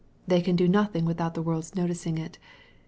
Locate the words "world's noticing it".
1.43-2.39